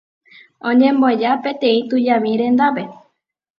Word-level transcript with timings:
Oñemboja 0.69 1.31
peteĩ 1.43 1.79
tujami 1.93 2.31
rendápe. 2.43 2.83